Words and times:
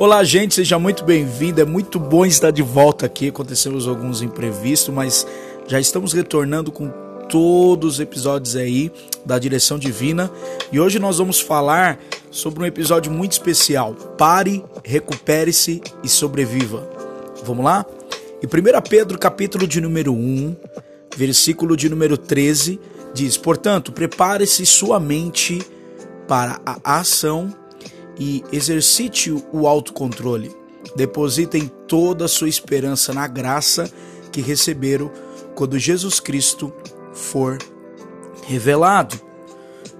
Olá, 0.00 0.22
gente, 0.22 0.54
seja 0.54 0.78
muito 0.78 1.02
bem-vindo. 1.02 1.60
É 1.60 1.64
muito 1.64 1.98
bom 1.98 2.24
estar 2.24 2.52
de 2.52 2.62
volta 2.62 3.04
aqui. 3.04 3.30
Acontecemos 3.30 3.88
alguns 3.88 4.22
imprevistos, 4.22 4.94
mas 4.94 5.26
já 5.66 5.80
estamos 5.80 6.12
retornando 6.12 6.70
com 6.70 6.88
todos 7.28 7.94
os 7.94 8.00
episódios 8.00 8.54
aí 8.54 8.92
da 9.26 9.40
Direção 9.40 9.76
Divina. 9.76 10.30
E 10.70 10.78
hoje 10.78 11.00
nós 11.00 11.18
vamos 11.18 11.40
falar 11.40 11.98
sobre 12.30 12.62
um 12.62 12.66
episódio 12.66 13.10
muito 13.10 13.32
especial. 13.32 13.92
Pare, 13.92 14.64
recupere-se 14.84 15.82
e 16.04 16.08
sobreviva. 16.08 16.88
Vamos 17.44 17.64
lá? 17.64 17.84
E 18.40 18.46
1 18.46 18.80
Pedro, 18.88 19.18
capítulo 19.18 19.66
de 19.66 19.80
número 19.80 20.12
1, 20.12 20.54
versículo 21.16 21.76
de 21.76 21.88
número 21.88 22.16
13, 22.16 22.78
diz: 23.12 23.36
Portanto, 23.36 23.90
prepare-se 23.90 24.64
sua 24.64 25.00
mente 25.00 25.60
para 26.28 26.60
a 26.64 27.00
ação 27.00 27.52
e 28.18 28.44
exercite 28.52 29.30
o 29.52 29.66
autocontrole. 29.66 30.54
Depositem 30.96 31.70
toda 31.86 32.24
a 32.24 32.28
sua 32.28 32.48
esperança 32.48 33.12
na 33.12 33.26
graça 33.26 33.90
que 34.32 34.40
receberam 34.40 35.10
quando 35.54 35.78
Jesus 35.78 36.20
Cristo 36.20 36.72
for 37.12 37.58
revelado. 38.46 39.20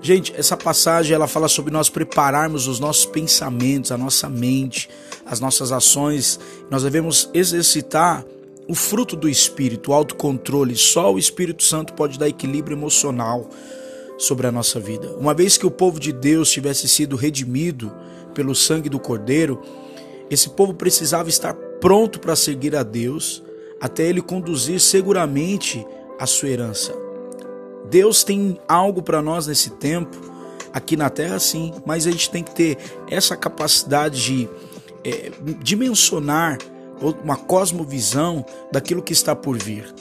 Gente, 0.01 0.33
essa 0.37 0.57
passagem 0.57 1.15
ela 1.15 1.27
fala 1.27 1.49
sobre 1.49 1.73
nós 1.73 1.89
prepararmos 1.89 2.69
os 2.69 2.79
nossos 2.79 3.05
pensamentos, 3.05 3.91
a 3.91 3.99
nossa 3.99 4.29
mente, 4.29 4.89
as 5.27 5.41
nossas 5.41 5.73
ações. 5.73 6.39
Nós 6.71 6.85
devemos 6.85 7.29
exercitar 7.35 8.25
o 8.69 8.75
fruto 8.75 9.17
do 9.17 9.29
espírito, 9.29 9.91
o 9.91 9.95
autocontrole. 9.95 10.77
Só 10.77 11.13
o 11.13 11.19
Espírito 11.19 11.65
Santo 11.65 11.95
pode 11.95 12.19
dar 12.19 12.29
equilíbrio 12.29 12.77
emocional 12.77 13.49
sobre 14.19 14.47
a 14.47 14.53
nossa 14.53 14.79
vida. 14.79 15.17
Uma 15.17 15.33
vez 15.33 15.57
que 15.57 15.67
o 15.67 15.71
povo 15.71 15.99
de 15.99 16.13
Deus 16.13 16.51
tivesse 16.51 16.89
sido 16.89 17.17
redimido 17.17 17.91
pelo 18.35 18.55
sangue 18.55 18.89
do 18.89 18.99
Cordeiro, 18.99 19.63
esse 20.29 20.51
povo 20.51 20.75
precisava 20.75 21.29
estar 21.29 21.55
pronto 21.81 22.21
para 22.21 22.37
seguir 22.37 22.77
a 22.77 22.83
Deus, 22.83 23.43
até 23.81 24.07
ele 24.07 24.21
conduzir 24.21 24.81
seguramente 24.81 25.87
a 26.19 26.27
sua 26.27 26.49
herança. 26.49 26.93
Deus 27.89 28.23
tem 28.25 28.59
algo 28.69 29.03
para 29.03 29.23
nós 29.23 29.47
nesse 29.47 29.71
tempo, 29.71 30.17
aqui 30.73 30.97
na 30.97 31.09
terra 31.09 31.39
sim, 31.39 31.73
mas 31.87 32.07
a 32.07 32.11
gente 32.11 32.31
tem 32.31 32.43
que 32.43 32.55
ter 32.55 32.77
essa 33.09 33.37
capacidade 33.37 34.23
de 34.23 34.49
é, 35.05 35.31
dimensionar 35.63 36.59
uma 37.23 37.37
cosmovisão 37.37 38.45
daquilo 38.73 39.03
que 39.03 39.13
está 39.13 39.35
por 39.35 39.57
vir. 39.57 39.95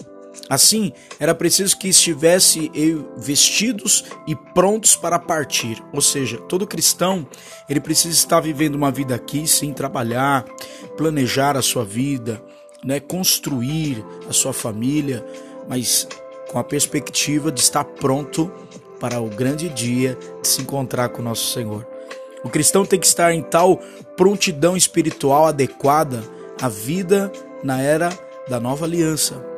Assim, 0.49 0.93
era 1.19 1.35
preciso 1.35 1.77
que 1.77 1.89
estivesse 1.89 2.71
vestidos 3.17 4.05
e 4.25 4.35
prontos 4.35 4.95
para 4.95 5.19
partir. 5.19 5.83
Ou 5.93 6.01
seja, 6.01 6.37
todo 6.37 6.65
cristão, 6.65 7.27
ele 7.69 7.79
precisa 7.79 8.15
estar 8.15 8.39
vivendo 8.39 8.75
uma 8.75 8.91
vida 8.91 9.13
aqui 9.15 9.47
sem 9.47 9.73
trabalhar, 9.73 10.45
planejar 10.95 11.57
a 11.57 11.61
sua 11.61 11.83
vida, 11.83 12.41
né, 12.83 12.99
construir 12.99 14.05
a 14.29 14.33
sua 14.33 14.53
família, 14.53 15.25
mas 15.67 16.07
com 16.49 16.59
a 16.59 16.63
perspectiva 16.63 17.51
de 17.51 17.59
estar 17.59 17.83
pronto 17.83 18.51
para 18.99 19.19
o 19.19 19.29
grande 19.29 19.67
dia 19.67 20.17
de 20.41 20.47
se 20.47 20.61
encontrar 20.61 21.09
com 21.09 21.21
o 21.21 21.25
nosso 21.25 21.51
Senhor. 21.51 21.85
O 22.43 22.49
cristão 22.49 22.85
tem 22.85 22.99
que 22.99 23.05
estar 23.05 23.33
em 23.33 23.41
tal 23.41 23.77
prontidão 24.15 24.77
espiritual 24.77 25.45
adequada 25.45 26.23
à 26.61 26.69
vida 26.69 27.31
na 27.63 27.81
era 27.81 28.09
da 28.47 28.59
nova 28.59 28.85
aliança. 28.85 29.56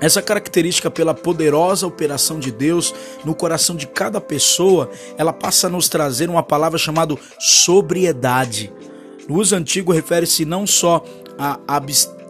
Essa 0.00 0.20
característica 0.20 0.90
pela 0.90 1.14
poderosa 1.14 1.86
operação 1.86 2.40
de 2.40 2.50
Deus 2.50 2.94
no 3.24 3.34
coração 3.34 3.76
de 3.76 3.86
cada 3.86 4.20
pessoa, 4.20 4.90
ela 5.16 5.32
passa 5.32 5.66
a 5.66 5.70
nos 5.70 5.88
trazer 5.88 6.28
uma 6.28 6.42
palavra 6.42 6.78
chamada 6.78 7.16
sobriedade. 7.38 8.72
No 9.28 9.38
uso 9.38 9.54
antigo 9.54 9.92
refere-se 9.92 10.44
não 10.44 10.66
só 10.66 11.04
à 11.38 11.80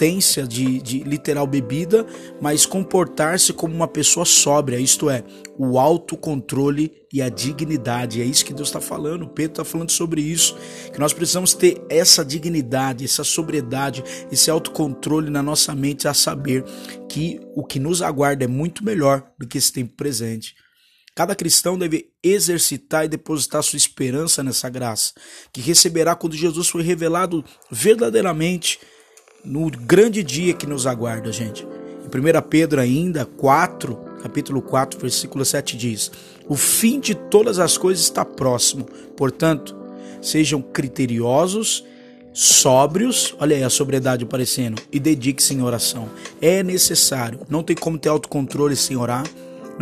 abstência 0.03 0.47
de, 0.47 0.83
de 0.83 0.99
literal 1.05 1.47
bebida, 1.47 2.05
mas 2.41 2.67
comportar-se 2.67 3.53
como 3.53 3.75
uma 3.75 3.87
pessoa 3.87 4.27
sóbria, 4.27 4.79
isto 4.79 5.09
é, 5.09 5.23
o 5.57 5.79
autocontrole 5.79 6.93
e 7.13 7.23
a 7.23 7.29
dignidade. 7.29 8.21
É 8.21 8.25
isso 8.25 8.45
que 8.45 8.53
Deus 8.53 8.69
está 8.69 8.81
falando, 8.81 9.29
Pedro 9.29 9.53
está 9.53 9.65
falando 9.65 9.91
sobre 9.91 10.21
isso, 10.21 10.57
que 10.93 10.99
nós 10.99 11.13
precisamos 11.13 11.55
ter 11.55 11.81
essa 11.89 12.25
dignidade, 12.25 13.05
essa 13.05 13.23
sobriedade, 13.23 14.03
esse 14.31 14.51
autocontrole 14.51 15.31
na 15.31 15.43
nossa 15.43 15.73
mente, 15.73 16.09
a 16.09 16.15
saber 16.15 16.65
que 17.09 17.41
o 17.55 17.65
que 17.65 17.79
nos 17.79 18.03
aguarda 18.03 18.45
é 18.45 18.49
muito 18.49 18.85
melhor 18.85 19.23
do 19.39 19.47
que 19.47 19.57
esse 19.57 19.73
tempo 19.73 19.95
presente. 19.97 20.55
Cada 21.15 21.37
cristão 21.37 21.79
deve 21.79 22.07
exercitar 22.25 23.05
e 23.05 23.09
depositar 23.09 23.63
sua 23.63 23.77
esperança 23.77 24.43
nessa 24.43 24.69
graça, 24.69 25.13
que 25.53 25.61
receberá 25.61 26.17
quando 26.17 26.35
Jesus 26.35 26.69
foi 26.69 26.83
revelado 26.83 27.45
verdadeiramente 27.71 28.81
no 29.45 29.71
grande 29.71 30.23
dia 30.23 30.55
que 30.55 30.67
nos 30.67 30.87
aguarda, 30.87 31.33
gente. 31.33 31.67
Em 32.03 32.07
1 32.07 32.43
Pedro 32.49 32.81
ainda 32.81 33.25
4, 33.25 33.95
capítulo 34.23 34.63
4, 34.63 35.01
versículo 35.01 35.45
7 35.45 35.77
diz: 35.77 36.11
"O 36.49 36.57
fim 36.57 37.01
de 37.01 37.15
todas 37.15 37.59
as 37.59 37.77
coisas 37.77 38.05
está 38.05 38.25
próximo. 38.25 38.87
Portanto, 39.17 39.77
sejam 40.21 40.63
criteriosos, 40.63 41.85
sóbrios, 42.33 43.35
olha 43.39 43.57
aí 43.57 43.63
a 43.63 43.71
sobriedade 43.71 44.25
aparecendo, 44.25 44.81
e 44.91 44.99
dedique-se 44.99 45.55
em 45.55 45.63
oração. 45.63 46.09
É 46.41 46.63
necessário, 46.63 47.41
não 47.49 47.63
tem 47.63 47.77
como 47.77 47.99
ter 47.99 48.09
autocontrole 48.09 48.77
sem 48.77 48.97
orar. 48.97 49.25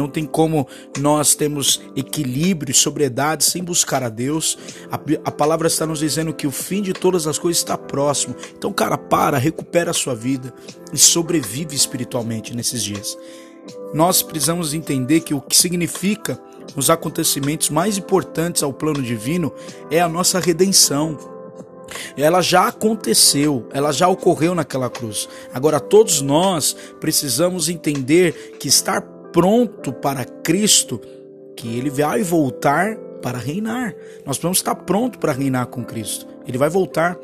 Não 0.00 0.08
tem 0.08 0.24
como 0.24 0.66
nós 0.98 1.34
termos 1.34 1.82
equilíbrio 1.94 2.72
e 2.72 2.74
sobriedade 2.74 3.44
sem 3.44 3.62
buscar 3.62 4.02
a 4.02 4.08
Deus. 4.08 4.56
A, 4.90 4.98
a, 5.26 5.30
palavra 5.30 5.66
está 5.66 5.84
nos 5.84 5.98
dizendo 5.98 6.32
que 6.32 6.46
o 6.46 6.50
fim 6.50 6.80
de 6.80 6.94
todas 6.94 7.26
as 7.26 7.38
coisas 7.38 7.60
está 7.60 7.76
próximo. 7.76 8.34
Então, 8.56 8.72
cara, 8.72 8.96
para, 8.96 9.36
recupera 9.36 9.90
a 9.90 9.94
sua 9.94 10.14
vida 10.14 10.54
e 10.90 10.96
sobrevive 10.96 11.76
espiritualmente 11.76 12.56
nesses 12.56 12.82
dias. 12.82 13.14
Nós 13.92 14.22
precisamos 14.22 14.72
entender 14.72 15.20
que 15.20 15.34
o 15.34 15.40
que 15.40 15.54
significa 15.54 16.40
os 16.74 16.88
acontecimentos 16.88 17.68
mais 17.68 17.98
importantes 17.98 18.62
ao 18.62 18.72
plano 18.72 19.02
divino 19.02 19.52
é 19.90 20.00
a 20.00 20.08
nossa 20.08 20.40
redenção. 20.40 21.18
Ela 22.16 22.40
já 22.40 22.68
aconteceu, 22.68 23.68
ela 23.70 23.92
já 23.92 24.08
ocorreu 24.08 24.54
naquela 24.54 24.88
cruz. 24.88 25.28
Agora, 25.52 25.78
todos 25.78 26.22
nós 26.22 26.74
precisamos 26.98 27.68
entender 27.68 28.56
que 28.58 28.68
estar 28.68 29.19
pronto 29.32 29.92
para 29.92 30.24
Cristo, 30.24 31.00
que 31.56 31.76
ele 31.76 31.90
vai 31.90 32.22
voltar 32.22 32.96
para 33.22 33.38
reinar. 33.38 33.94
Nós 34.24 34.36
precisamos 34.36 34.58
estar 34.58 34.74
pronto 34.74 35.18
para 35.18 35.32
reinar 35.32 35.66
com 35.66 35.84
Cristo. 35.84 36.26
Ele 36.46 36.58
vai 36.58 36.68
voltar. 36.68 37.18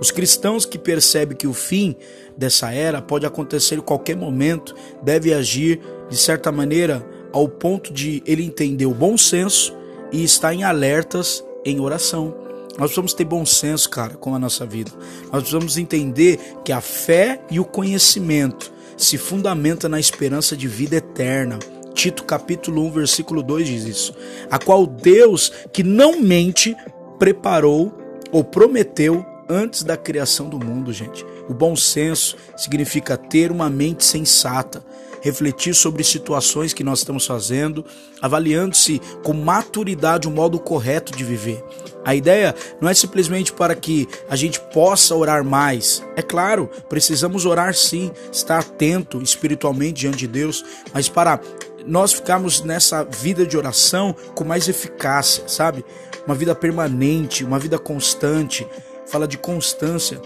Os 0.00 0.10
cristãos 0.10 0.64
que 0.64 0.78
percebem 0.78 1.36
que 1.36 1.46
o 1.46 1.52
fim 1.52 1.96
dessa 2.36 2.72
era 2.72 3.00
pode 3.00 3.26
acontecer 3.26 3.76
em 3.76 3.80
qualquer 3.80 4.16
momento, 4.16 4.74
deve 5.02 5.32
agir 5.32 5.80
de 6.08 6.16
certa 6.16 6.52
maneira 6.52 7.04
ao 7.32 7.48
ponto 7.48 7.92
de 7.92 8.22
ele 8.26 8.44
entender 8.44 8.86
o 8.86 8.94
bom 8.94 9.16
senso 9.16 9.74
e 10.12 10.24
estar 10.24 10.54
em 10.54 10.64
alertas 10.64 11.44
em 11.64 11.80
oração. 11.80 12.34
Nós 12.78 12.90
precisamos 12.90 13.12
ter 13.12 13.24
bom 13.24 13.44
senso, 13.44 13.90
cara, 13.90 14.14
com 14.14 14.34
a 14.34 14.38
nossa 14.38 14.64
vida. 14.64 14.90
Nós 15.24 15.42
precisamos 15.42 15.76
entender 15.76 16.38
que 16.64 16.70
a 16.70 16.80
fé 16.80 17.40
e 17.50 17.58
o 17.58 17.64
conhecimento 17.64 18.72
se 18.98 19.16
fundamenta 19.16 19.88
na 19.88 19.98
esperança 19.98 20.56
de 20.56 20.68
vida 20.68 20.96
eterna. 20.96 21.58
Tito 21.94 22.24
capítulo 22.24 22.84
1, 22.86 22.90
versículo 22.90 23.42
2 23.42 23.66
diz 23.66 23.84
isso. 23.84 24.14
A 24.50 24.58
qual 24.58 24.86
Deus, 24.86 25.52
que 25.72 25.82
não 25.82 26.20
mente, 26.20 26.76
preparou 27.18 27.96
ou 28.30 28.44
prometeu 28.44 29.24
antes 29.48 29.82
da 29.82 29.96
criação 29.96 30.48
do 30.48 30.58
mundo, 30.58 30.92
gente. 30.92 31.24
O 31.48 31.54
bom 31.54 31.74
senso 31.74 32.36
significa 32.56 33.16
ter 33.16 33.50
uma 33.50 33.70
mente 33.70 34.04
sensata, 34.04 34.84
refletir 35.22 35.74
sobre 35.74 36.04
situações 36.04 36.74
que 36.74 36.84
nós 36.84 36.98
estamos 36.98 37.24
fazendo, 37.26 37.84
avaliando-se 38.20 39.00
com 39.22 39.32
maturidade 39.32 40.28
o 40.28 40.30
modo 40.30 40.58
correto 40.58 41.16
de 41.16 41.24
viver. 41.24 41.64
A 42.08 42.14
ideia 42.14 42.54
não 42.80 42.88
é 42.88 42.94
simplesmente 42.94 43.52
para 43.52 43.74
que 43.74 44.08
a 44.30 44.34
gente 44.34 44.58
possa 44.72 45.14
orar 45.14 45.44
mais. 45.44 46.02
É 46.16 46.22
claro, 46.22 46.70
precisamos 46.88 47.44
orar 47.44 47.74
sim, 47.74 48.10
estar 48.32 48.60
atento 48.60 49.20
espiritualmente 49.20 50.00
diante 50.00 50.16
de 50.20 50.26
Deus, 50.26 50.64
mas 50.94 51.06
para 51.06 51.38
nós 51.84 52.14
ficarmos 52.14 52.62
nessa 52.62 53.04
vida 53.04 53.44
de 53.44 53.58
oração 53.58 54.16
com 54.34 54.42
mais 54.42 54.70
eficácia, 54.70 55.46
sabe? 55.46 55.84
Uma 56.24 56.34
vida 56.34 56.54
permanente, 56.54 57.44
uma 57.44 57.58
vida 57.58 57.78
constante. 57.78 58.66
Fala 59.06 59.28
de 59.28 59.36
constância 59.36 60.18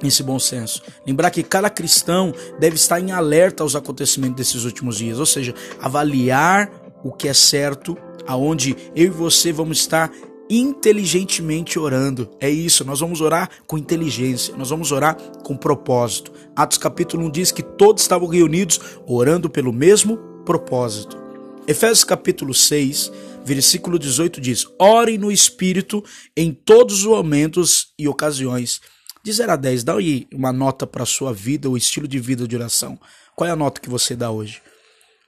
esse 0.00 0.22
bom 0.22 0.38
senso. 0.38 0.80
Lembrar 1.04 1.32
que 1.32 1.42
cada 1.42 1.68
cristão 1.68 2.32
deve 2.60 2.76
estar 2.76 3.00
em 3.00 3.10
alerta 3.10 3.64
aos 3.64 3.74
acontecimentos 3.74 4.36
desses 4.36 4.62
últimos 4.62 4.98
dias, 4.98 5.18
ou 5.18 5.26
seja, 5.26 5.52
avaliar 5.82 6.70
o 7.02 7.10
que 7.10 7.26
é 7.26 7.34
certo, 7.34 7.98
aonde 8.24 8.76
eu 8.94 9.06
e 9.06 9.10
você 9.10 9.50
vamos 9.50 9.78
estar 9.78 10.12
inteligentemente 10.48 11.78
orando. 11.78 12.30
É 12.40 12.48
isso, 12.48 12.84
nós 12.84 13.00
vamos 13.00 13.20
orar 13.20 13.50
com 13.66 13.76
inteligência, 13.76 14.56
nós 14.56 14.70
vamos 14.70 14.92
orar 14.92 15.16
com 15.42 15.56
propósito. 15.56 16.32
Atos 16.56 16.78
capítulo 16.78 17.26
1 17.26 17.30
diz 17.30 17.52
que 17.52 17.62
todos 17.62 18.02
estavam 18.02 18.28
reunidos 18.28 18.80
orando 19.06 19.50
pelo 19.50 19.72
mesmo 19.72 20.16
propósito. 20.44 21.16
Efésios 21.66 22.04
capítulo 22.04 22.54
6, 22.54 23.12
versículo 23.44 23.98
18 23.98 24.40
diz: 24.40 24.66
Orem 24.78 25.18
no 25.18 25.30
Espírito 25.30 26.02
em 26.36 26.52
todos 26.52 27.00
os 27.00 27.04
momentos 27.04 27.92
e 27.98 28.08
ocasiões. 28.08 28.80
De 29.22 29.32
0 29.32 29.52
a 29.52 29.56
10, 29.56 29.84
dá 29.84 29.94
aí 29.94 30.26
uma 30.32 30.52
nota 30.52 30.86
para 30.86 31.02
a 31.02 31.06
sua 31.06 31.34
vida, 31.34 31.68
o 31.68 31.76
estilo 31.76 32.08
de 32.08 32.18
vida 32.18 32.48
de 32.48 32.56
oração. 32.56 32.98
Qual 33.36 33.46
é 33.46 33.50
a 33.50 33.56
nota 33.56 33.80
que 33.80 33.90
você 33.90 34.16
dá 34.16 34.30
hoje? 34.30 34.62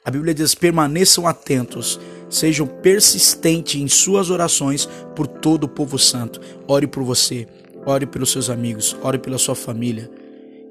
A 0.05 0.11
Bíblia 0.11 0.35
diz: 0.35 0.55
permaneçam 0.55 1.27
atentos, 1.27 2.01
sejam 2.29 2.67
persistentes 2.67 3.81
em 3.81 3.89
suas 3.89 4.31
orações 4.31 4.89
por 5.15 5.27
todo 5.27 5.65
o 5.65 5.69
povo 5.69 5.99
santo. 5.99 6.41
Ore 6.67 6.87
por 6.87 7.03
você, 7.03 7.47
ore 7.85 8.07
pelos 8.07 8.31
seus 8.31 8.49
amigos, 8.49 8.97
ore 9.03 9.19
pela 9.19 9.39
sua 9.39 9.55
família. 9.55 10.11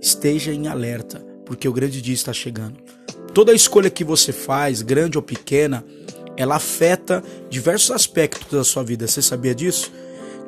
Esteja 0.02 0.54
em 0.54 0.68
alerta, 0.68 1.24
porque 1.46 1.68
o 1.68 1.74
grande 1.74 2.02
dia 2.02 2.14
está 2.14 2.34
chegando. 2.34 2.76
Toda 3.34 3.54
escolha 3.54 3.90
que 3.90 4.04
você 4.04 4.32
faz, 4.32 4.82
grande 4.82 5.18
ou 5.18 5.22
pequena, 5.22 5.86
ela 6.36 6.56
afeta 6.56 7.24
diversos 7.50 7.92
aspectos 7.92 8.50
da 8.52 8.64
sua 8.64 8.84
vida. 8.84 9.08
Você 9.08 9.22
sabia 9.22 9.54
disso? 9.54 9.92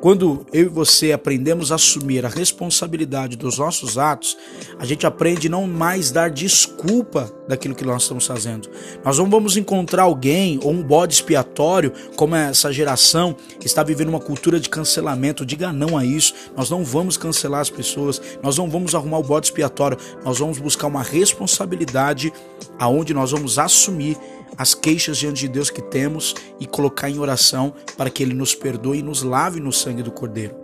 Quando 0.02 0.44
eu 0.52 0.64
e 0.64 0.68
você 0.68 1.12
aprendemos 1.12 1.70
a 1.70 1.76
assumir 1.76 2.26
a 2.26 2.28
responsabilidade 2.28 3.36
dos 3.36 3.58
nossos 3.58 3.96
atos, 3.96 4.36
a 4.76 4.84
gente 4.84 5.06
aprende 5.06 5.48
não 5.48 5.68
mais 5.68 6.10
dar 6.10 6.28
desculpa 6.28 7.32
daquilo 7.46 7.72
que 7.72 7.84
nós 7.84 8.02
estamos 8.02 8.26
fazendo. 8.26 8.68
Nós 9.04 9.16
não 9.18 9.30
vamos 9.30 9.56
encontrar 9.56 10.02
alguém 10.02 10.58
ou 10.60 10.72
um 10.72 10.82
bode 10.82 11.14
expiatório, 11.14 11.92
como 12.16 12.34
essa 12.34 12.72
geração 12.72 13.36
que 13.60 13.68
está 13.68 13.84
vivendo 13.84 14.08
uma 14.08 14.18
cultura 14.18 14.58
de 14.58 14.68
cancelamento. 14.68 15.46
Diga 15.46 15.72
não 15.72 15.96
a 15.96 16.04
isso. 16.04 16.34
Nós 16.56 16.68
não 16.68 16.82
vamos 16.82 17.16
cancelar 17.16 17.60
as 17.60 17.70
pessoas, 17.70 18.20
nós 18.42 18.58
não 18.58 18.68
vamos 18.68 18.96
arrumar 18.96 19.18
o 19.18 19.22
bode 19.22 19.46
expiatório, 19.46 19.96
nós 20.24 20.40
vamos 20.40 20.58
buscar 20.58 20.88
uma 20.88 21.04
responsabilidade 21.04 22.32
aonde 22.76 23.14
nós 23.14 23.30
vamos 23.30 23.56
assumir 23.56 24.18
as 24.56 24.74
queixas 24.74 25.18
diante 25.18 25.40
de 25.40 25.48
Deus 25.48 25.70
que 25.70 25.82
temos 25.82 26.34
e 26.60 26.66
colocar 26.66 27.08
em 27.08 27.18
oração 27.18 27.74
para 27.96 28.10
que 28.10 28.22
Ele 28.22 28.34
nos 28.34 28.54
perdoe 28.54 28.98
e 28.98 29.02
nos 29.02 29.22
lave 29.22 29.60
no 29.60 29.72
sangue 29.72 30.02
do 30.02 30.10
Cordeiro. 30.10 30.62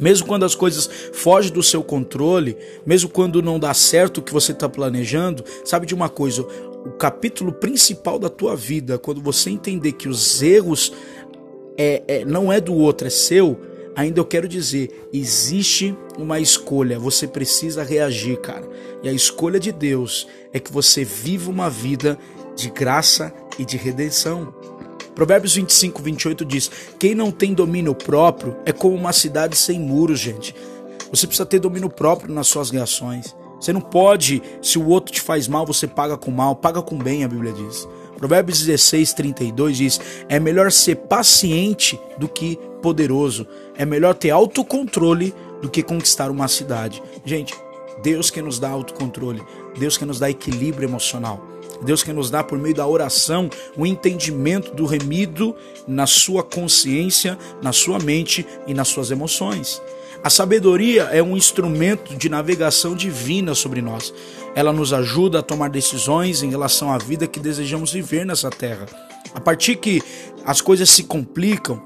Mesmo 0.00 0.26
quando 0.26 0.44
as 0.44 0.54
coisas 0.54 0.88
fogem 1.12 1.50
do 1.50 1.62
seu 1.62 1.82
controle, 1.82 2.56
mesmo 2.84 3.08
quando 3.08 3.42
não 3.42 3.58
dá 3.58 3.72
certo 3.72 4.18
o 4.18 4.22
que 4.22 4.32
você 4.32 4.52
está 4.52 4.68
planejando, 4.68 5.42
sabe 5.64 5.86
de 5.86 5.94
uma 5.94 6.08
coisa? 6.08 6.42
O 6.42 6.92
capítulo 6.92 7.50
principal 7.52 8.18
da 8.18 8.28
tua 8.28 8.54
vida, 8.54 8.98
quando 8.98 9.22
você 9.22 9.50
entender 9.50 9.92
que 9.92 10.08
os 10.08 10.42
erros 10.42 10.92
é, 11.78 12.02
é, 12.06 12.24
não 12.24 12.52
é 12.52 12.60
do 12.60 12.74
outro, 12.74 13.06
é 13.06 13.10
seu, 13.10 13.58
ainda 13.96 14.20
eu 14.20 14.24
quero 14.24 14.46
dizer, 14.46 15.08
existe 15.12 15.96
uma 16.18 16.38
escolha, 16.38 16.98
você 16.98 17.26
precisa 17.26 17.82
reagir, 17.82 18.38
cara. 18.40 18.68
E 19.02 19.08
a 19.08 19.12
escolha 19.12 19.58
de 19.58 19.72
Deus 19.72 20.28
é 20.52 20.60
que 20.60 20.70
você 20.70 21.04
viva 21.04 21.50
uma 21.50 21.70
vida 21.70 22.18
de 22.56 22.70
graça 22.70 23.32
e 23.58 23.64
de 23.64 23.76
redenção. 23.76 24.52
Provérbios 25.14 25.54
25, 25.54 26.02
28 26.02 26.44
diz: 26.44 26.70
Quem 26.98 27.14
não 27.14 27.30
tem 27.30 27.54
domínio 27.54 27.94
próprio 27.94 28.56
é 28.64 28.72
como 28.72 28.96
uma 28.96 29.12
cidade 29.12 29.56
sem 29.56 29.78
muros, 29.78 30.18
gente. 30.18 30.54
Você 31.10 31.26
precisa 31.26 31.46
ter 31.46 31.60
domínio 31.60 31.88
próprio 31.88 32.34
nas 32.34 32.48
suas 32.48 32.70
reações. 32.70 33.34
Você 33.60 33.72
não 33.72 33.80
pode, 33.80 34.42
se 34.60 34.78
o 34.78 34.86
outro 34.86 35.12
te 35.12 35.20
faz 35.20 35.48
mal, 35.48 35.64
você 35.64 35.86
paga 35.86 36.16
com 36.16 36.30
mal, 36.30 36.56
paga 36.56 36.82
com 36.82 36.98
bem, 36.98 37.24
a 37.24 37.28
Bíblia 37.28 37.52
diz. 37.52 37.88
Provérbios 38.18 38.64
16, 38.64 39.12
32 39.12 39.76
diz: 39.76 40.00
É 40.28 40.40
melhor 40.40 40.72
ser 40.72 40.96
paciente 40.96 41.98
do 42.18 42.28
que 42.28 42.58
poderoso. 42.82 43.46
É 43.76 43.84
melhor 43.84 44.14
ter 44.14 44.30
autocontrole 44.30 45.34
do 45.60 45.70
que 45.70 45.82
conquistar 45.82 46.30
uma 46.30 46.48
cidade. 46.48 47.02
Gente, 47.24 47.54
Deus 48.02 48.30
que 48.30 48.42
nos 48.42 48.58
dá 48.58 48.70
autocontrole, 48.70 49.42
Deus 49.78 49.96
que 49.96 50.04
nos 50.04 50.18
dá 50.18 50.28
equilíbrio 50.30 50.88
emocional. 50.88 51.55
Deus 51.82 52.02
quer 52.02 52.14
nos 52.14 52.30
dar 52.30 52.44
por 52.44 52.58
meio 52.58 52.74
da 52.74 52.86
oração 52.86 53.50
o 53.76 53.86
entendimento 53.86 54.74
do 54.74 54.86
remido 54.86 55.54
na 55.86 56.06
sua 56.06 56.42
consciência, 56.42 57.38
na 57.62 57.72
sua 57.72 57.98
mente 57.98 58.46
e 58.66 58.74
nas 58.74 58.88
suas 58.88 59.10
emoções. 59.10 59.80
A 60.22 60.30
sabedoria 60.30 61.04
é 61.04 61.22
um 61.22 61.36
instrumento 61.36 62.16
de 62.16 62.28
navegação 62.28 62.96
divina 62.96 63.54
sobre 63.54 63.80
nós. 63.80 64.12
Ela 64.54 64.72
nos 64.72 64.92
ajuda 64.92 65.38
a 65.38 65.42
tomar 65.42 65.70
decisões 65.70 66.42
em 66.42 66.50
relação 66.50 66.92
à 66.92 66.98
vida 66.98 67.26
que 67.26 67.38
desejamos 67.38 67.92
viver 67.92 68.26
nessa 68.26 68.50
terra. 68.50 68.86
A 69.34 69.40
partir 69.40 69.76
que 69.76 70.02
as 70.44 70.60
coisas 70.60 70.88
se 70.90 71.04
complicam, 71.04 71.80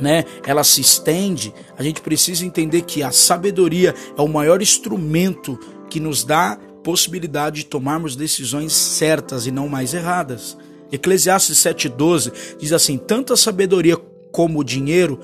né, 0.00 0.24
ela 0.46 0.64
se 0.64 0.80
estende, 0.80 1.54
a 1.78 1.82
gente 1.82 2.00
precisa 2.00 2.44
entender 2.44 2.82
que 2.82 3.02
a 3.02 3.12
sabedoria 3.12 3.94
é 4.16 4.22
o 4.22 4.28
maior 4.28 4.62
instrumento 4.62 5.58
que 5.88 6.00
nos 6.00 6.24
dá 6.24 6.58
possibilidade 6.82 7.60
de 7.60 7.66
tomarmos 7.66 8.16
decisões 8.16 8.72
certas 8.72 9.46
e 9.46 9.50
não 9.50 9.68
mais 9.68 9.94
erradas. 9.94 10.56
Eclesiastes 10.92 11.58
7,12 11.58 12.56
diz 12.58 12.72
assim: 12.72 12.98
tanto 12.98 13.32
a 13.32 13.36
sabedoria 13.36 13.96
como 14.32 14.60
o 14.60 14.64
dinheiro 14.64 15.20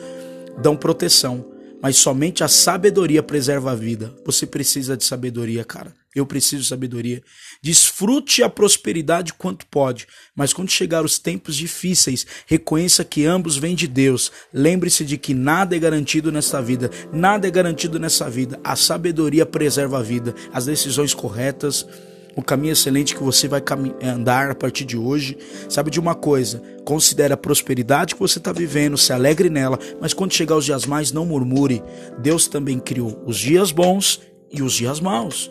dão 0.58 0.76
proteção, 0.76 1.44
mas 1.82 1.96
somente 1.96 2.42
a 2.42 2.48
sabedoria 2.48 3.22
preserva 3.22 3.72
a 3.72 3.74
vida. 3.74 4.14
Você 4.24 4.46
precisa 4.46 4.96
de 4.96 5.04
sabedoria, 5.04 5.64
cara. 5.64 5.92
Eu 6.16 6.24
preciso 6.24 6.62
de 6.62 6.68
sabedoria. 6.68 7.22
Desfrute 7.60 8.42
a 8.42 8.48
prosperidade 8.48 9.34
quanto 9.34 9.66
pode, 9.66 10.06
mas 10.34 10.50
quando 10.50 10.70
chegar 10.70 11.04
os 11.04 11.18
tempos 11.18 11.54
difíceis, 11.54 12.26
reconheça 12.46 13.04
que 13.04 13.26
ambos 13.26 13.58
vêm 13.58 13.74
de 13.74 13.86
Deus. 13.86 14.32
Lembre-se 14.50 15.04
de 15.04 15.18
que 15.18 15.34
nada 15.34 15.76
é 15.76 15.78
garantido 15.78 16.32
nesta 16.32 16.62
vida, 16.62 16.90
nada 17.12 17.46
é 17.46 17.50
garantido 17.50 17.98
nessa 17.98 18.30
vida. 18.30 18.58
A 18.64 18.74
sabedoria 18.74 19.44
preserva 19.44 19.98
a 19.98 20.02
vida, 20.02 20.34
as 20.54 20.64
decisões 20.64 21.12
corretas, 21.12 21.86
o 22.34 22.42
caminho 22.42 22.72
excelente 22.72 23.14
que 23.14 23.22
você 23.22 23.46
vai 23.46 23.62
andar 24.02 24.50
a 24.50 24.54
partir 24.54 24.86
de 24.86 24.96
hoje. 24.96 25.36
Sabe 25.68 25.90
de 25.90 26.00
uma 26.00 26.14
coisa? 26.14 26.62
Considere 26.82 27.34
a 27.34 27.36
prosperidade 27.36 28.14
que 28.14 28.20
você 28.20 28.38
está 28.38 28.52
vivendo, 28.52 28.96
se 28.96 29.12
alegre 29.12 29.50
nela, 29.50 29.78
mas 30.00 30.14
quando 30.14 30.32
chegar 30.32 30.56
os 30.56 30.64
dias 30.64 30.86
mais, 30.86 31.12
não 31.12 31.26
murmure. 31.26 31.82
Deus 32.18 32.48
também 32.48 32.78
criou 32.78 33.22
os 33.26 33.36
dias 33.36 33.70
bons 33.70 34.22
e 34.50 34.62
os 34.62 34.72
dias 34.72 34.98
maus. 34.98 35.50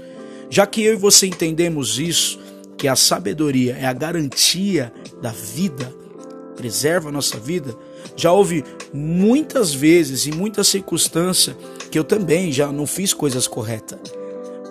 Já 0.50 0.66
que 0.66 0.84
eu 0.84 0.94
e 0.94 0.98
você 0.98 1.28
entendemos 1.28 2.00
isso, 2.00 2.40
que 2.78 2.88
a 2.88 2.96
sabedoria 2.96 3.78
é 3.80 3.86
a 3.86 3.94
garantia 3.94 4.92
da 5.22 5.32
vida, 5.32 5.94
preserva 6.56 7.10
a 7.10 7.12
nossa 7.12 7.38
vida, 7.40 7.76
já 8.16 8.32
houve 8.32 8.64
muitas 8.94 9.74
vezes, 9.74 10.28
em 10.28 10.32
muitas 10.32 10.68
circunstâncias, 10.68 11.56
que 11.92 11.98
eu 11.98 12.04
também 12.04 12.52
já 12.52 12.72
não 12.72 12.88
fiz 12.88 13.14
coisas 13.14 13.48
corretas. 13.48 14.00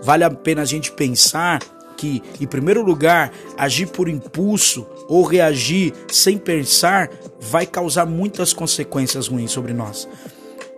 Vale 0.03 0.25
a 0.25 0.31
pena 0.31 0.63
a 0.63 0.67
gente 0.67 0.93
pensar 0.93 1.61
que, 1.97 2.23
em 2.41 2.47
primeiro 2.47 2.83
lugar, 2.83 3.33
agir 3.57 3.87
por 3.87 4.09
impulso 4.09 4.87
ou 5.09 5.23
reagir 5.25 5.93
sem 6.09 6.37
pensar 6.37 7.11
vai 7.41 7.67
causar 7.67 8.07
muitas 8.07 8.53
consequências 8.53 9.29
ruins 9.29 9.51
sobre 9.51 9.73
nós. 9.73 10.09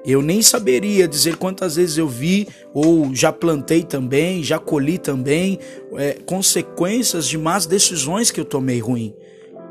Eu 0.07 0.23
nem 0.23 0.41
saberia 0.41 1.09
dizer 1.09 1.37
quantas 1.37 1.75
vezes 1.75 1.99
eu 1.99 2.07
vi 2.07 2.47
ou 2.73 3.13
já 3.13 3.33
plantei 3.33 3.83
também, 3.83 4.43
já 4.43 4.57
colhi 4.57 4.99
também 4.99 5.59
é, 5.97 6.13
consequências 6.25 7.27
de 7.27 7.37
más 7.37 7.67
decisões 7.67 8.31
que 8.31 8.39
eu 8.39 8.45
tomei 8.45 8.79
ruim. 8.79 9.13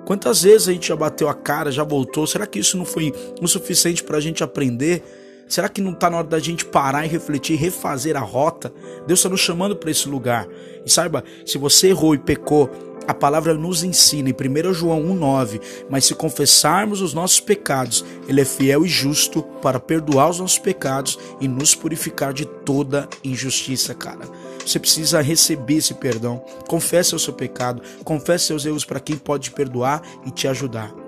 Quantas 0.05 0.43
vezes 0.43 0.67
a 0.67 0.73
gente 0.73 0.89
já 0.89 0.95
bateu 0.95 1.29
a 1.29 1.33
cara, 1.33 1.71
já 1.71 1.83
voltou? 1.83 2.27
Será 2.27 2.45
que 2.45 2.59
isso 2.59 2.77
não 2.77 2.85
foi 2.85 3.13
o 3.41 3.47
suficiente 3.47 4.03
para 4.03 4.17
a 4.17 4.21
gente 4.21 4.43
aprender? 4.43 5.01
Será 5.47 5.69
que 5.69 5.81
não 5.81 5.93
está 5.93 6.09
na 6.09 6.17
hora 6.17 6.27
da 6.27 6.39
gente 6.39 6.65
parar 6.65 7.05
e 7.05 7.09
refletir, 7.09 7.57
refazer 7.57 8.17
a 8.17 8.19
rota? 8.19 8.73
Deus 9.07 9.19
está 9.19 9.29
nos 9.29 9.39
chamando 9.39 9.75
para 9.75 9.89
esse 9.89 10.09
lugar. 10.09 10.47
E 10.85 10.91
saiba, 10.91 11.23
se 11.45 11.57
você 11.57 11.89
errou 11.89 12.13
e 12.13 12.19
pecou, 12.19 12.69
a 13.07 13.13
palavra 13.13 13.53
nos 13.53 13.83
ensina 13.83 14.29
em 14.29 14.33
1 14.33 14.73
João 14.73 15.01
1,9: 15.03 15.61
Mas 15.89 16.05
se 16.05 16.15
confessarmos 16.15 17.01
os 17.01 17.13
nossos 17.13 17.39
pecados, 17.39 18.03
Ele 18.27 18.41
é 18.41 18.45
fiel 18.45 18.85
e 18.85 18.89
justo 18.89 19.43
para 19.61 19.79
perdoar 19.79 20.29
os 20.29 20.39
nossos 20.39 20.59
pecados 20.59 21.17
e 21.39 21.47
nos 21.47 21.75
purificar 21.75 22.33
de 22.33 22.45
toda 22.45 23.07
injustiça, 23.23 23.93
cara. 23.93 24.27
Você 24.65 24.79
precisa 24.79 25.21
receber 25.21 25.75
esse 25.75 25.93
perdão. 25.93 26.43
Confesse 26.67 27.13
o 27.15 27.19
seu 27.19 27.33
pecado, 27.33 27.81
confesse 28.03 28.45
seus 28.45 28.65
erros 28.65 28.83
para 28.83 28.99
quem 28.99 29.15
pode 29.15 29.45
te 29.45 29.51
perdoar 29.51 30.01
e 30.25 30.31
te 30.31 30.47
ajudar. 30.47 31.04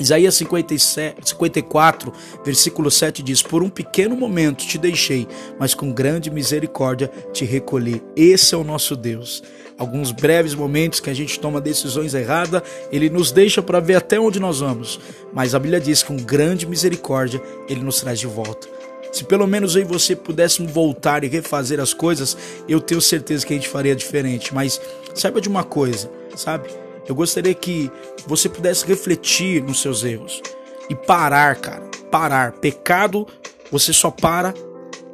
Isaías 0.00 0.34
57, 0.36 1.28
54, 1.28 2.12
versículo 2.44 2.90
7 2.90 3.22
diz: 3.22 3.42
Por 3.42 3.62
um 3.62 3.68
pequeno 3.68 4.16
momento 4.16 4.66
te 4.66 4.78
deixei, 4.78 5.26
mas 5.58 5.74
com 5.74 5.92
grande 5.92 6.30
misericórdia 6.30 7.10
te 7.32 7.44
recolhi. 7.44 8.02
Esse 8.14 8.54
é 8.54 8.58
o 8.58 8.64
nosso 8.64 8.94
Deus. 8.94 9.42
Alguns 9.76 10.10
breves 10.10 10.54
momentos 10.54 10.98
que 10.98 11.10
a 11.10 11.14
gente 11.14 11.38
toma 11.38 11.60
decisões 11.60 12.12
erradas, 12.14 12.62
ele 12.90 13.08
nos 13.08 13.30
deixa 13.30 13.62
para 13.62 13.78
ver 13.80 13.94
até 13.94 14.18
onde 14.18 14.40
nós 14.40 14.60
vamos. 14.60 15.00
Mas 15.32 15.54
a 15.54 15.58
Bíblia 15.58 15.80
diz 15.80 16.02
que 16.02 16.08
com 16.08 16.16
grande 16.16 16.66
misericórdia 16.66 17.40
ele 17.68 17.80
nos 17.80 18.00
traz 18.00 18.18
de 18.18 18.26
volta. 18.26 18.68
Se 19.12 19.24
pelo 19.24 19.46
menos 19.46 19.74
eu 19.74 19.82
e 19.82 19.84
você 19.84 20.14
pudéssemos 20.14 20.70
voltar 20.70 21.24
e 21.24 21.28
refazer 21.28 21.80
as 21.80 21.94
coisas, 21.94 22.36
eu 22.68 22.80
tenho 22.80 23.00
certeza 23.00 23.46
que 23.46 23.52
a 23.52 23.56
gente 23.56 23.68
faria 23.68 23.96
diferente. 23.96 24.54
Mas 24.54 24.80
saiba 25.14 25.40
de 25.40 25.48
uma 25.48 25.64
coisa, 25.64 26.10
sabe? 26.36 26.68
Eu 27.08 27.14
gostaria 27.14 27.54
que 27.54 27.90
você 28.26 28.48
pudesse 28.48 28.86
refletir 28.86 29.62
nos 29.62 29.80
seus 29.80 30.04
erros 30.04 30.42
e 30.90 30.94
parar, 30.94 31.56
cara. 31.56 31.88
Parar. 32.10 32.52
Pecado, 32.52 33.26
você 33.72 33.92
só 33.92 34.10
para 34.10 34.54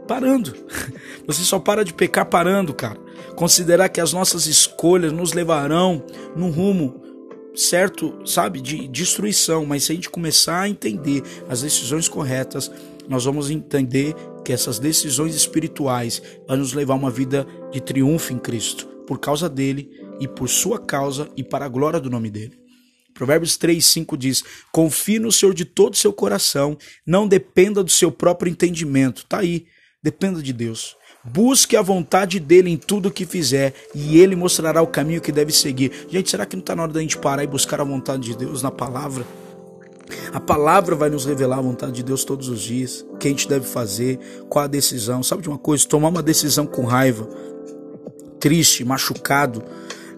parando. 0.06 0.54
Você 1.26 1.42
só 1.42 1.58
para 1.58 1.82
de 1.82 1.94
pecar 1.94 2.26
parando, 2.26 2.74
cara. 2.74 3.00
Considerar 3.34 3.88
que 3.88 4.02
as 4.02 4.12
nossas 4.12 4.46
escolhas 4.46 5.10
nos 5.10 5.32
levarão 5.32 6.04
num 6.36 6.50
rumo 6.50 7.00
certo, 7.54 8.14
sabe, 8.26 8.60
de 8.60 8.86
destruição, 8.88 9.64
mas 9.64 9.84
se 9.84 9.92
a 9.92 9.94
gente 9.94 10.10
começar 10.10 10.60
a 10.60 10.68
entender 10.68 11.22
as 11.48 11.62
decisões 11.62 12.08
corretas, 12.08 12.70
nós 13.08 13.24
vamos 13.24 13.50
entender 13.50 14.14
que 14.44 14.52
essas 14.52 14.78
decisões 14.78 15.34
espirituais 15.34 16.22
vão 16.46 16.56
nos 16.56 16.72
levar 16.72 16.94
a 16.94 16.98
uma 16.98 17.10
vida 17.10 17.46
de 17.70 17.80
triunfo 17.80 18.32
em 18.32 18.38
Cristo, 18.38 18.88
por 19.06 19.18
causa 19.18 19.48
dele 19.48 19.90
e 20.20 20.28
por 20.28 20.48
sua 20.48 20.78
causa 20.78 21.28
e 21.36 21.42
para 21.42 21.64
a 21.64 21.68
glória 21.68 22.00
do 22.00 22.10
nome 22.10 22.30
dele. 22.30 22.58
Provérbios 23.14 23.56
3, 23.56 23.84
5 23.84 24.16
diz: 24.16 24.44
Confie 24.72 25.18
no 25.18 25.30
Senhor 25.30 25.54
de 25.54 25.64
todo 25.64 25.94
o 25.94 25.96
seu 25.96 26.12
coração, 26.12 26.76
não 27.06 27.28
dependa 27.28 27.82
do 27.82 27.90
seu 27.90 28.10
próprio 28.10 28.50
entendimento. 28.50 29.24
Tá 29.26 29.38
aí, 29.38 29.66
dependa 30.02 30.42
de 30.42 30.52
Deus. 30.52 30.96
Busque 31.24 31.74
a 31.74 31.80
vontade 31.80 32.38
dele 32.38 32.68
em 32.70 32.76
tudo 32.76 33.08
o 33.08 33.10
que 33.10 33.24
fizer 33.24 33.72
e 33.94 34.18
ele 34.18 34.36
mostrará 34.36 34.82
o 34.82 34.86
caminho 34.86 35.22
que 35.22 35.32
deve 35.32 35.52
seguir. 35.52 35.90
Gente, 36.10 36.30
será 36.30 36.44
que 36.44 36.54
não 36.54 36.60
está 36.60 36.76
na 36.76 36.82
hora 36.82 36.92
da 36.92 37.00
gente 37.00 37.16
parar 37.16 37.42
e 37.42 37.46
buscar 37.46 37.80
a 37.80 37.84
vontade 37.84 38.24
de 38.24 38.36
Deus 38.36 38.62
na 38.62 38.70
palavra? 38.70 39.24
A 40.34 40.40
palavra 40.40 40.94
vai 40.94 41.08
nos 41.08 41.24
revelar 41.24 41.58
a 41.58 41.62
vontade 41.62 41.92
de 41.92 42.02
Deus 42.02 42.24
todos 42.24 42.48
os 42.48 42.60
dias, 42.60 43.06
o 43.08 43.16
que 43.16 43.28
a 43.28 43.30
gente 43.30 43.48
deve 43.48 43.66
fazer, 43.66 44.18
qual 44.50 44.66
a 44.66 44.68
decisão. 44.68 45.22
Sabe 45.22 45.42
de 45.42 45.48
uma 45.48 45.56
coisa? 45.56 45.86
Tomar 45.86 46.08
uma 46.08 46.22
decisão 46.22 46.66
com 46.66 46.84
raiva, 46.84 47.26
triste, 48.44 48.84
machucado, 48.84 49.64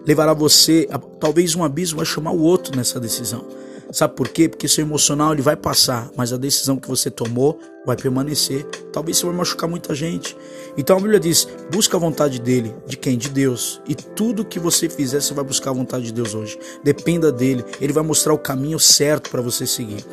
levará 0.05 0.33
você 0.33 0.85
a 0.91 0.99
talvez 0.99 1.55
um 1.55 1.63
abismo 1.63 1.95
vai 1.95 2.05
chamar 2.05 2.31
o 2.31 2.41
outro 2.41 2.75
nessa 2.75 2.99
decisão. 2.99 3.45
Sabe 3.89 4.15
por 4.15 4.27
quê? 4.27 4.49
Porque 4.49 4.67
seu 4.67 4.83
emocional 4.83 5.31
ele 5.31 5.41
vai 5.41 5.55
passar, 5.55 6.11
mas 6.13 6.33
a 6.33 6.37
decisão 6.37 6.75
que 6.75 6.89
você 6.89 7.09
tomou 7.09 7.57
vai 7.85 7.95
permanecer. 7.95 8.65
Talvez 8.91 9.15
você 9.15 9.25
vai 9.27 9.35
machucar 9.35 9.69
muita 9.69 9.95
gente. 9.95 10.35
Então 10.77 10.97
a 10.97 10.99
Bíblia 10.99 11.21
diz: 11.21 11.47
busca 11.71 11.95
a 11.95 11.99
vontade 11.99 12.41
dele. 12.41 12.75
De 12.85 12.97
quem? 12.97 13.17
De 13.17 13.29
Deus. 13.29 13.81
E 13.87 13.95
tudo 13.95 14.43
que 14.43 14.59
você 14.59 14.89
fizer, 14.89 15.21
você 15.21 15.33
vai 15.33 15.45
buscar 15.45 15.69
a 15.69 15.73
vontade 15.73 16.07
de 16.07 16.11
Deus 16.11 16.35
hoje. 16.35 16.59
Dependa 16.83 17.31
dele. 17.31 17.63
Ele 17.79 17.93
vai 17.93 18.03
mostrar 18.03 18.33
o 18.33 18.37
caminho 18.37 18.77
certo 18.77 19.29
para 19.29 19.41
você 19.41 19.65
seguir. 19.65 20.03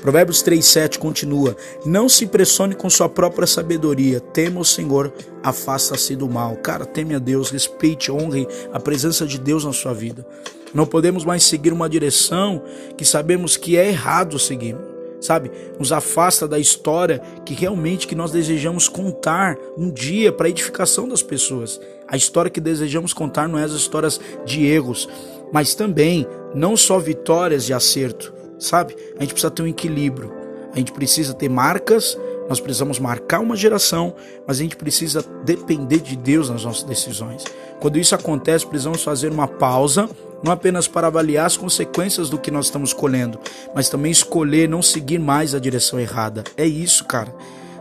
Provérbios 0.00 0.42
3,7 0.42 0.98
continua: 0.98 1.56
Não 1.84 2.08
se 2.08 2.24
impressione 2.24 2.74
com 2.74 2.88
sua 2.88 3.08
própria 3.08 3.46
sabedoria, 3.46 4.20
tema 4.20 4.60
o 4.60 4.64
Senhor, 4.64 5.12
afasta-se 5.42 6.14
do 6.14 6.28
mal. 6.28 6.56
Cara, 6.56 6.86
teme 6.86 7.14
a 7.14 7.18
Deus, 7.18 7.50
respeite, 7.50 8.10
honre 8.10 8.46
a 8.72 8.78
presença 8.78 9.26
de 9.26 9.38
Deus 9.38 9.64
na 9.64 9.72
sua 9.72 9.92
vida. 9.92 10.24
Não 10.72 10.86
podemos 10.86 11.24
mais 11.24 11.42
seguir 11.44 11.72
uma 11.72 11.88
direção 11.88 12.62
que 12.96 13.04
sabemos 13.04 13.56
que 13.56 13.76
é 13.76 13.88
errado 13.88 14.38
seguir. 14.38 14.76
Sabe? 15.20 15.50
Nos 15.80 15.90
afasta 15.90 16.46
da 16.46 16.60
história 16.60 17.20
que 17.44 17.52
realmente 17.52 18.06
que 18.06 18.14
nós 18.14 18.30
desejamos 18.30 18.88
contar 18.88 19.56
um 19.76 19.90
dia 19.90 20.32
para 20.32 20.48
edificação 20.48 21.08
das 21.08 21.22
pessoas. 21.22 21.80
A 22.06 22.16
história 22.16 22.50
que 22.50 22.60
desejamos 22.60 23.12
contar 23.12 23.48
não 23.48 23.58
é 23.58 23.64
as 23.64 23.72
histórias 23.72 24.20
de 24.46 24.64
erros, 24.64 25.08
mas 25.52 25.74
também 25.74 26.24
não 26.54 26.76
só 26.76 27.00
vitórias 27.00 27.64
de 27.64 27.74
acerto, 27.74 28.32
sabe? 28.58 28.96
A 29.16 29.22
gente 29.22 29.32
precisa 29.32 29.50
ter 29.50 29.62
um 29.62 29.66
equilíbrio. 29.66 30.32
A 30.72 30.78
gente 30.78 30.92
precisa 30.92 31.34
ter 31.34 31.48
marcas, 31.48 32.16
nós 32.48 32.60
precisamos 32.60 32.98
marcar 32.98 33.40
uma 33.40 33.56
geração, 33.56 34.14
mas 34.46 34.58
a 34.58 34.62
gente 34.62 34.76
precisa 34.76 35.24
depender 35.44 35.98
de 35.98 36.16
Deus 36.16 36.48
nas 36.48 36.64
nossas 36.64 36.84
decisões. 36.84 37.44
Quando 37.80 37.98
isso 37.98 38.14
acontece, 38.14 38.66
precisamos 38.66 39.02
fazer 39.02 39.30
uma 39.30 39.46
pausa 39.46 40.08
não 40.42 40.52
apenas 40.52 40.86
para 40.86 41.08
avaliar 41.08 41.46
as 41.46 41.56
consequências 41.56 42.30
do 42.30 42.38
que 42.38 42.50
nós 42.50 42.66
estamos 42.66 42.92
colhendo, 42.92 43.40
mas 43.74 43.88
também 43.88 44.12
escolher 44.12 44.68
não 44.68 44.80
seguir 44.80 45.18
mais 45.18 45.54
a 45.54 45.58
direção 45.58 45.98
errada. 45.98 46.44
É 46.56 46.64
isso, 46.64 47.04
cara. 47.04 47.34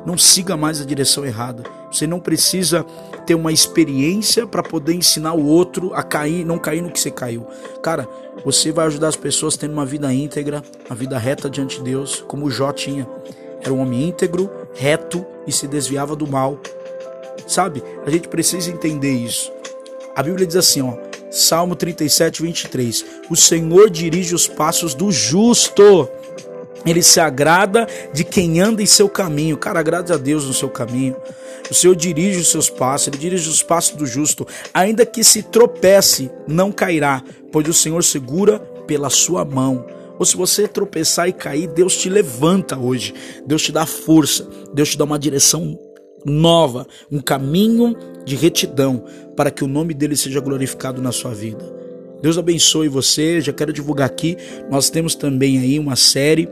Não 0.07 0.17
siga 0.17 0.55
mais 0.55 0.79
a 0.79 0.85
direção 0.85 1.25
errada. 1.25 1.63
Você 1.91 2.07
não 2.07 2.17
precisa 2.17 2.85
ter 3.25 3.35
uma 3.35 3.51
experiência 3.51 4.47
para 4.47 4.63
poder 4.63 4.93
ensinar 4.93 5.33
o 5.33 5.45
outro 5.45 5.93
a 5.93 6.01
cair, 6.01 6.45
não 6.45 6.57
cair 6.57 6.81
no 6.81 6.89
que 6.89 6.97
você 6.97 7.11
caiu. 7.11 7.45
Cara, 7.83 8.07
você 8.45 8.71
vai 8.71 8.85
ajudar 8.87 9.09
as 9.09 9.17
pessoas 9.17 9.57
tendo 9.57 9.73
uma 9.73 9.85
vida 9.85 10.13
íntegra, 10.13 10.63
uma 10.89 10.95
vida 10.95 11.17
reta 11.17 11.49
diante 11.49 11.79
de 11.79 11.83
Deus, 11.83 12.23
como 12.25 12.45
o 12.45 12.49
Jó 12.49 12.71
tinha. 12.71 13.05
Era 13.61 13.73
um 13.73 13.81
homem 13.81 14.07
íntegro, 14.07 14.49
reto 14.73 15.25
e 15.45 15.51
se 15.51 15.67
desviava 15.67 16.15
do 16.15 16.25
mal. 16.25 16.57
Sabe? 17.45 17.83
A 18.05 18.09
gente 18.09 18.29
precisa 18.29 18.71
entender 18.71 19.11
isso. 19.11 19.51
A 20.15 20.23
Bíblia 20.23 20.47
diz 20.47 20.55
assim, 20.55 20.81
ó: 20.81 20.95
Salmo 21.29 21.75
37, 21.75 22.43
23. 22.43 23.05
O 23.29 23.35
Senhor 23.35 23.89
dirige 23.89 24.33
os 24.33 24.47
passos 24.47 24.93
do 24.93 25.11
justo. 25.11 26.07
Ele 26.85 27.01
se 27.03 27.19
agrada 27.19 27.87
de 28.13 28.23
quem 28.23 28.59
anda 28.59 28.81
em 28.81 28.85
seu 28.85 29.09
caminho. 29.09 29.57
Cara, 29.57 29.79
agrade 29.79 30.13
a 30.13 30.17
Deus 30.17 30.45
no 30.45 30.53
seu 30.53 30.69
caminho. 30.69 31.15
O 31.69 31.73
Senhor 31.73 31.95
dirige 31.95 32.39
os 32.39 32.49
seus 32.49 32.69
passos, 32.69 33.09
ele 33.09 33.17
dirige 33.17 33.49
os 33.49 33.61
passos 33.61 33.95
do 33.95 34.05
justo. 34.05 34.47
Ainda 34.73 35.05
que 35.05 35.23
se 35.23 35.43
tropece, 35.43 36.31
não 36.47 36.71
cairá, 36.71 37.21
pois 37.51 37.67
o 37.67 37.73
Senhor 37.73 38.03
segura 38.03 38.59
pela 38.87 39.09
sua 39.09 39.43
mão. 39.43 39.85
Ou 40.17 40.25
se 40.25 40.35
você 40.35 40.67
tropeçar 40.67 41.27
e 41.27 41.33
cair, 41.33 41.67
Deus 41.67 41.95
te 41.97 42.09
levanta 42.09 42.77
hoje. 42.77 43.13
Deus 43.45 43.61
te 43.61 43.71
dá 43.71 43.85
força. 43.85 44.47
Deus 44.73 44.89
te 44.89 44.97
dá 44.97 45.03
uma 45.03 45.19
direção 45.19 45.77
nova, 46.25 46.87
um 47.11 47.19
caminho 47.19 47.95
de 48.25 48.35
retidão, 48.35 49.03
para 49.35 49.51
que 49.51 49.63
o 49.63 49.67
nome 49.67 49.93
dele 49.93 50.15
seja 50.15 50.39
glorificado 50.39 51.01
na 51.01 51.11
sua 51.11 51.33
vida. 51.33 51.77
Deus 52.21 52.37
abençoe 52.37 52.87
você. 52.87 53.39
Já 53.41 53.53
quero 53.53 53.71
divulgar 53.71 54.07
aqui. 54.07 54.35
Nós 54.69 54.89
temos 54.89 55.13
também 55.13 55.59
aí 55.59 55.77
uma 55.77 55.95
série 55.95 56.49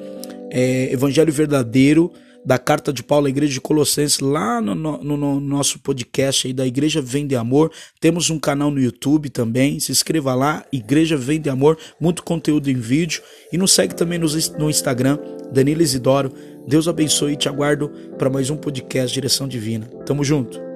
é, 0.51 0.91
Evangelho 0.91 1.31
Verdadeiro 1.31 2.11
da 2.45 2.59
carta 2.59 2.93
de 2.93 3.01
Paulo 3.01 3.25
à 3.25 3.29
igreja 3.29 3.53
de 3.53 3.61
Colossenses 3.61 4.19
lá 4.19 4.61
no, 4.61 4.75
no, 4.75 5.17
no, 5.17 5.39
nosso 5.39 5.79
podcast 5.79 6.45
aí 6.45 6.53
da 6.53 6.65
Igreja 6.65 7.01
Vende 7.01 7.35
Amor. 7.35 7.71
Temos 7.99 8.29
um 8.29 8.37
canal 8.37 8.69
no 8.69 8.79
YouTube 8.79 9.29
também. 9.29 9.79
Se 9.79 9.91
inscreva 9.91 10.35
lá, 10.35 10.63
Igreja 10.71 11.17
Vende 11.17 11.49
Amor, 11.49 11.77
muito 11.99 12.23
conteúdo 12.23 12.69
em 12.69 12.75
vídeo 12.75 13.23
e 13.51 13.57
nos 13.57 13.71
segue 13.71 13.95
também 13.95 14.19
no, 14.19 14.27
no 14.59 14.69
Instagram, 14.69 15.17
Danilo 15.51 15.81
Isidoro. 15.81 16.31
Deus 16.67 16.87
abençoe 16.87 17.33
e 17.33 17.37
te 17.37 17.49
aguardo 17.49 17.89
para 18.17 18.29
mais 18.29 18.49
um 18.51 18.57
podcast 18.57 19.11
Direção 19.11 19.47
Divina. 19.47 19.87
Tamo 20.05 20.23
junto. 20.23 20.74